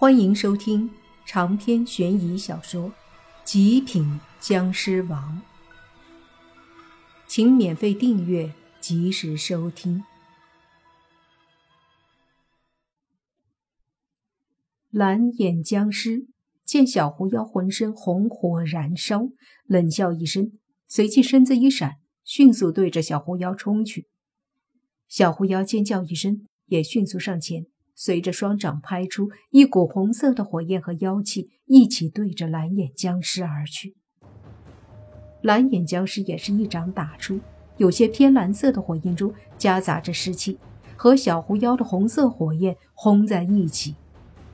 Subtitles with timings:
[0.00, 0.88] 欢迎收听
[1.26, 2.90] 长篇悬疑小说
[3.42, 5.42] 《极品僵尸王》，
[7.26, 10.04] 请免费订阅，及时收听。
[14.90, 16.28] 蓝眼僵尸
[16.64, 19.30] 见小狐妖浑身红火燃烧，
[19.66, 20.52] 冷笑一声，
[20.86, 24.06] 随即身子一闪，迅速对着小狐妖冲去。
[25.08, 27.66] 小狐妖尖叫一声，也迅速上前。
[28.00, 33.96] 随着双掌拍出，一股红色的火焰和妖气一起对着蓝眼僵尸而去。
[35.42, 37.40] 蓝眼僵尸也是一掌打出，
[37.76, 40.56] 有些偏蓝色的火焰中夹杂着湿气，
[40.96, 43.96] 和小狐妖的红色火焰轰在一起，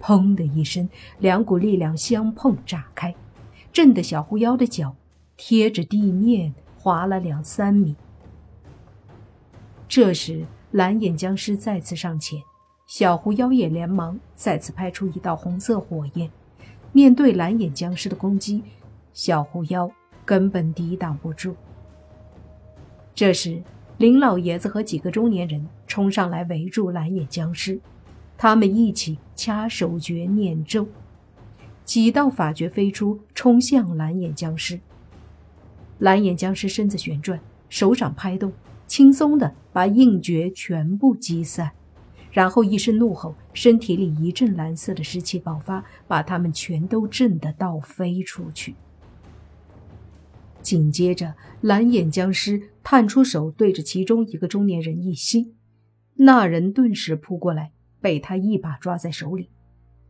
[0.01, 0.88] 砰的一声，
[1.19, 3.15] 两股力量相碰炸开，
[3.71, 4.97] 震得小狐妖的脚
[5.37, 7.95] 贴着地面滑了两三米。
[9.87, 12.41] 这时，蓝眼僵尸再次上前。
[12.87, 16.30] 小狐妖也连忙再次拍出一道红色火焰，
[16.93, 18.63] 面对蓝眼僵尸的攻击，
[19.15, 19.90] 小狐妖
[20.24, 21.57] 根本抵挡不住。
[23.15, 23.62] 这时，
[23.96, 27.80] 林老爷子和几个中年人冲上来围住蓝眼僵尸，
[28.37, 30.87] 他们一起掐手诀念咒，
[31.85, 34.79] 几道法诀飞出，冲向蓝眼僵尸。
[35.99, 37.40] 蓝眼僵尸身子旋转，
[37.71, 38.52] 手掌拍动，
[38.87, 41.71] 轻松的把印诀全部击散。
[42.35, 48.74] 然后一声怒吼，身体里一阵蓝色的湿气爆发，把他们全都震得倒飞出去。
[50.60, 55.55] 紧接着，蓝眼僵尸探出手，对着其中一个中年人一吸，
[56.15, 59.51] 那人顿时扑过来，被他一把抓在手里，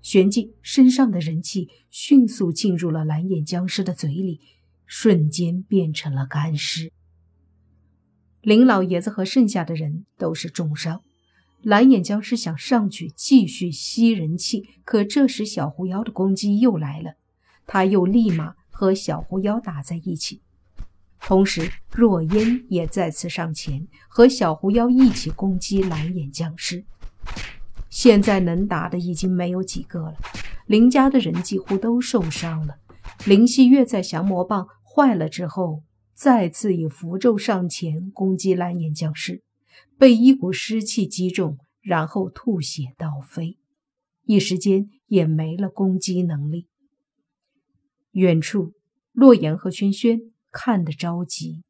[0.00, 4.40] 旋即身上的人气迅速进入了蓝眼僵尸的嘴里，
[4.86, 6.90] 瞬间变成了干尸。
[8.40, 11.02] 林老爷子和剩下的人都是重伤。
[11.64, 17.14] 蓝眼僵尸想上去继续吸人气，可这时小狐妖的攻击又来了，
[17.66, 20.42] 他又立马和小狐妖打在一起。
[21.20, 26.84] 同时，若烟也再次上前和小狐妖一起攻击蓝眼僵尸。
[27.88, 30.16] 现在能打的已经没有几个了，
[30.66, 32.74] 林家的人几乎都受伤了。
[33.24, 35.82] 林希月在降魔棒坏了之后，
[36.12, 39.42] 再次以符咒上前攻击蓝眼僵尸。
[39.98, 43.58] 被一股湿气击中，然后吐血倒飞，
[44.24, 46.66] 一时间也没了攻击能力。
[48.12, 48.72] 远处，
[49.12, 50.20] 洛言和轩轩
[50.50, 51.62] 看得着急，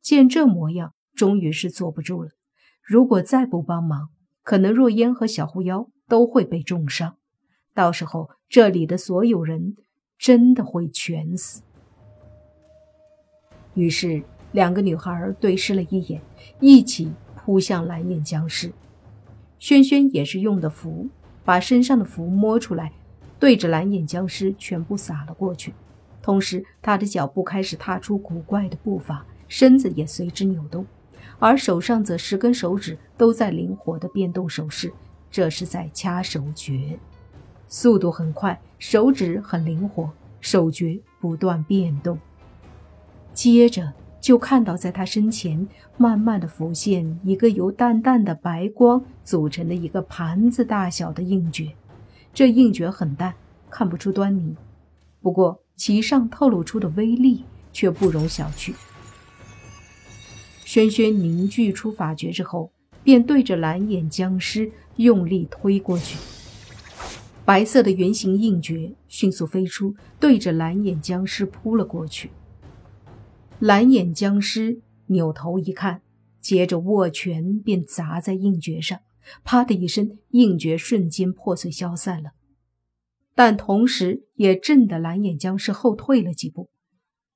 [0.00, 2.30] 见这模样，终于是坐不住了。
[2.82, 4.10] 如果再不帮忙，
[4.42, 7.16] 可能若烟和小狐妖都会被重伤，
[7.74, 9.76] 到时候这里的所有人
[10.18, 11.62] 真的会全死。
[13.74, 14.22] 于是，
[14.52, 16.20] 两个女孩对视了一眼，
[16.60, 17.12] 一起。
[17.42, 18.70] 扑向蓝眼僵尸，
[19.58, 21.08] 轩轩也是用的符，
[21.42, 22.92] 把身上的符摸出来，
[23.38, 25.72] 对着蓝眼僵尸全部撒了过去。
[26.20, 30.84] 同时，他的脚步开始踏出古怪的步伐，身子也随之扭动，
[31.38, 34.92] 而手上则十根手指都在灵活的变动手势，
[35.30, 36.98] 这是在掐手诀，
[37.68, 40.10] 速度很快，手指很灵活，
[40.42, 42.18] 手诀不断变动。
[43.32, 43.94] 接着。
[44.20, 45.66] 就看到在他身前
[45.96, 51.72] 慢慢的浮现一个由淡淡的白光组成的一个盘子大小的硬诀，
[52.34, 53.34] 这硬诀很淡，
[53.70, 54.54] 看不出端倪，
[55.22, 58.72] 不过其上透露出的威力却不容小觑。
[60.64, 62.70] 轩轩凝聚出法诀之后，
[63.02, 66.18] 便对着蓝眼僵尸用力推过去，
[67.44, 72.30] 白色的圆形硬诀迅速飞出，对着蓝眼僵尸扑了过去。
[73.60, 76.00] 蓝眼僵尸扭头一看，
[76.40, 78.98] 接着握拳便砸在硬诀上，
[79.44, 82.30] 啪的一声，硬诀瞬间破碎消散了，
[83.34, 86.70] 但同时也震得蓝眼僵尸后退了几步。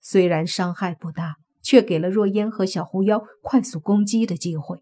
[0.00, 4.78] 虽然伤害不大，却给了若烟和小狐妖快速攻击的机会。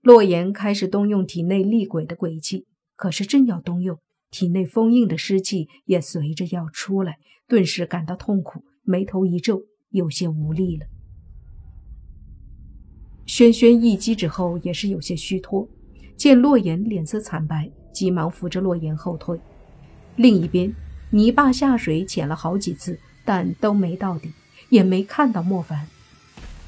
[0.00, 3.98] 洛言开始动用体内厉鬼的鬼气，可是正要动用，
[4.30, 9.64] 体内封印的湿气也随着要出来，顿时感到痛苦，眉头一皱。
[9.90, 10.86] 有些无力了。
[13.26, 15.68] 轩轩一击之后也是有些虚脱，
[16.16, 19.38] 见洛言脸色惨白，急忙扶着洛言后退。
[20.16, 20.72] 另一边，
[21.10, 24.32] 泥巴下水潜了好几次，但都没到底，
[24.70, 25.86] 也没看到莫凡。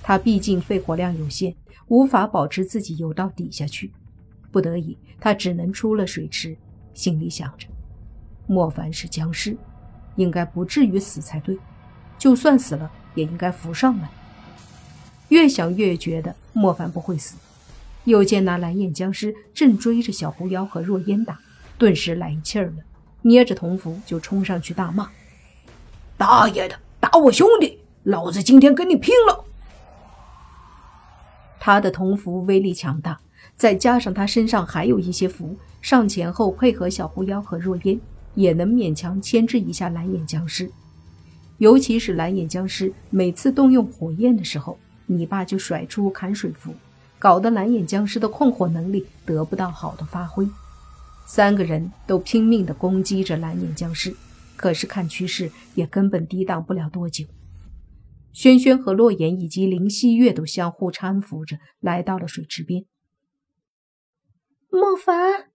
[0.02, 1.54] 他毕竟肺活量有限，
[1.86, 3.92] 无法保持自己游到底下去，
[4.50, 6.56] 不得已，他只能出了水池，
[6.92, 7.68] 心里想着：
[8.46, 9.56] 莫凡是僵尸，
[10.16, 11.56] 应该不至于死才对，
[12.18, 12.90] 就算死了。
[13.18, 14.08] 也应该浮上来。
[15.28, 17.36] 越想越觉得莫凡不会死，
[18.04, 21.40] 又见那蓝眼僵尸正追着小狐妖和若烟打，
[21.76, 22.76] 顿时来气儿了。
[23.22, 25.10] 捏着铜符就冲上去大骂
[26.16, 27.80] ：“大爷的，打我兄弟！
[28.04, 29.44] 老子今天跟你拼了！”
[31.58, 33.18] 他的铜符威力强大，
[33.56, 38.00] 再加上他身上还有一些符，上前后配合小狐妖和若烟，
[38.34, 40.70] 也能勉强牵制一下蓝眼僵尸。
[41.58, 46.72] 尤其是蓝眼僵尸每次动用火焰的时候，你爸就甩出砍水符，
[47.18, 50.48] 搞得蓝眼僵尸的控火能力得不到好的发挥。
[51.26, 54.14] 三个人都拼命地攻击着蓝眼僵尸，
[54.56, 57.26] 可是看趋势也根本抵挡不了多久。
[58.32, 62.84] 轩轩和洛言以及林希月都相互搀扶着来到了水池边。
[64.70, 65.50] 莫凡，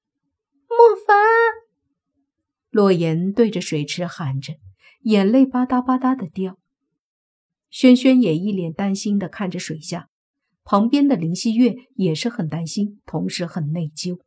[0.68, 0.78] 莫
[1.08, 1.16] 凡！
[2.72, 4.56] 洛言对着水池喊着，
[5.04, 6.58] 眼泪吧嗒吧嗒的掉。
[7.70, 10.10] 轩轩也一脸担心的看着水下，
[10.64, 14.20] 旁边的林希月也是很担心，同时很内疚。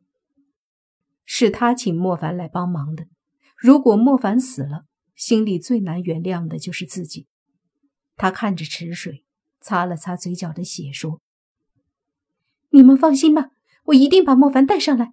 [1.25, 3.07] 是他请莫凡来帮忙的。
[3.55, 4.85] 如果莫凡死了，
[5.15, 7.27] 心里最难原谅的就是自己。
[8.15, 9.23] 他看着池水，
[9.61, 11.21] 擦了擦嘴角的血，说
[12.71, 13.51] ：“你们放心吧，
[13.85, 15.11] 我一定把莫凡带上来。”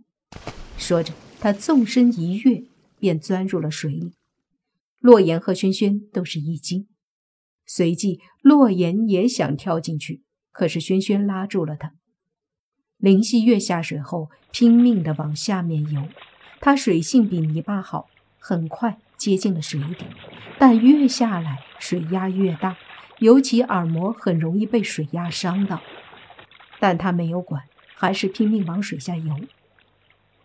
[0.76, 2.64] 说着，他纵身一跃，
[2.98, 4.12] 便钻入了水里。
[5.04, 6.88] 洛言和轩轩都是一惊，
[7.66, 11.92] 随即洛言也想跳进去，可是轩轩拉住了他。
[12.96, 16.08] 林希月下水后，拼命地往下面游。
[16.58, 18.08] 他水性比泥巴好，
[18.38, 20.06] 很快接近了水底。
[20.58, 22.78] 但越下来，水压越大，
[23.18, 25.82] 尤其耳膜很容易被水压伤到。
[26.80, 27.64] 但他没有管，
[27.94, 29.38] 还是拼命往水下游。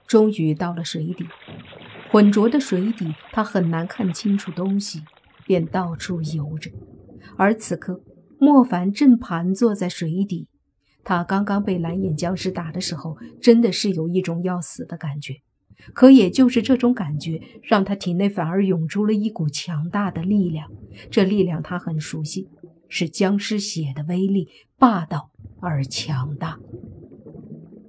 [0.06, 1.26] 终于到了水底，
[2.12, 5.04] 浑浊的水底，他很难看清楚东西，
[5.46, 6.72] 便到处游着。
[7.38, 8.02] 而此刻，
[8.40, 10.48] 莫凡正盘坐在水底。
[11.04, 15.36] 他刚刚被蓝眼僵尸打的时候，真的是有一种要死的感觉。
[15.94, 20.70] 可也就是这种感觉，让他体内反而涌出了一股强大的力量。
[21.10, 22.50] 这力量他很熟悉，
[22.90, 25.30] 是僵尸血的威力，霸道
[25.62, 26.60] 而强大。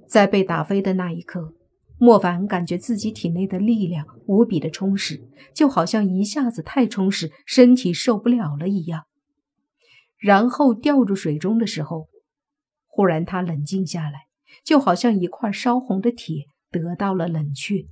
[0.07, 1.53] 在被打飞的那一刻，
[2.03, 5.21] 莫凡感觉自己体内的力量无比的充实，
[5.53, 9.03] 就好像一下子太充实，身体受不了了一样。
[10.17, 12.07] 然后掉入水中的时候。
[12.87, 14.21] 忽然，他冷静下来，
[14.65, 17.85] 就好像一块烧红的铁得到了冷却。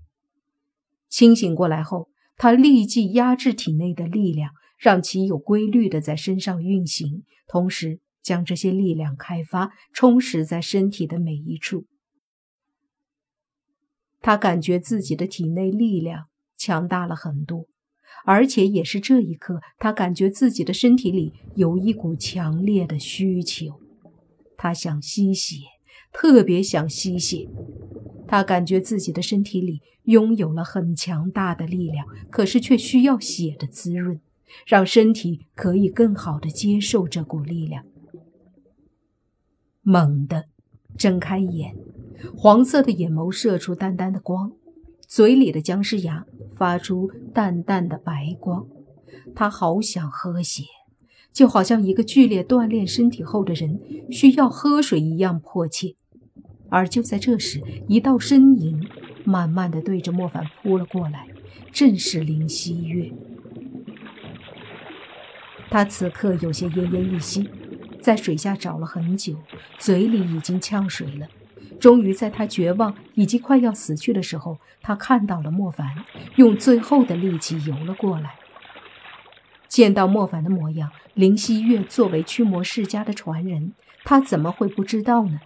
[1.07, 11.85] 清醒过来后，他立即压制体内的力量，让其有规律的在身上运行，同时将这些力量开发、充实在身体的每一处。
[14.21, 16.25] 他感觉自己的体内力量
[16.57, 17.65] 强大了很多，
[18.25, 23.79] 而且也是这一刻，他感觉自己的身体里有一股强烈的需求。
[24.57, 25.57] 他想吸血，
[26.11, 27.47] 特别想吸血。
[28.27, 34.19] 他感觉自己的身体里拥有了很强大的力量，可是却需要血的滋润，
[34.67, 37.85] 让身体可以更好的接受这股力量。
[39.81, 40.45] 猛地
[40.99, 41.75] 睁开眼，
[42.37, 44.51] 黄色的眼眸射出淡淡的光，
[45.07, 48.67] 嘴里的僵尸牙发出淡淡的白光。
[49.33, 50.65] 他好想喝血。
[51.31, 53.79] 就好像一个剧烈锻炼身体后的人
[54.11, 55.95] 需要喝水一样迫切。
[56.69, 58.85] 而就在这时，一道身影
[59.23, 61.27] 慢慢的对着莫凡扑了过来，
[61.71, 63.13] 正是林希月。
[65.69, 67.47] 他此刻有些奄奄一息，
[68.01, 69.35] 在水下找了很久，
[69.77, 71.27] 嘴里已经呛水了。
[71.79, 75.87] 终于在他绝望以及快要死去的时候，他看到了莫凡，
[76.35, 78.35] 用最后的力气游了过来。
[79.67, 85.39] 见到莫凡的模样，林希月作为驱魔世家的传人，他怎么会不知道呢？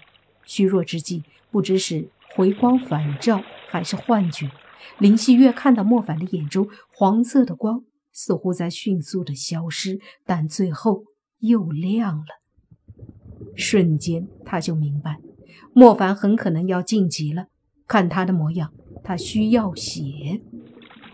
[0.45, 4.49] 虚弱之际，不知是回光返照还是幻觉，
[4.97, 11.03] 林希月看到莫凡的眼中黄色的光似乎在迅速的消失，但最后
[11.39, 12.42] 又亮了。
[13.55, 15.19] 瞬间，他就明白，
[15.73, 17.47] 莫凡很可能要晋级了。
[17.87, 18.71] 看他的模样，
[19.03, 20.41] 他需要血。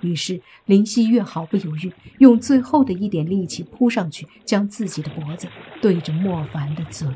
[0.01, 5.47] 于是，林希月毫不犹豫，用最后的一点力气扑上去，将自己的脖子
[5.81, 7.07] 对着莫凡的嘴。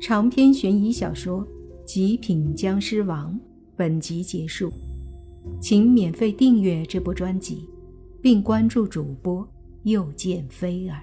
[0.00, 1.44] 长篇悬疑小说
[1.84, 3.34] 《极品僵尸王》
[3.76, 4.72] 本集结束，
[5.60, 7.68] 请免费订阅这部专辑，
[8.22, 9.46] 并关注主播
[9.84, 11.00] 又见菲儿，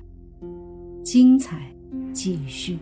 [1.03, 1.71] 精彩
[2.13, 2.77] 继续。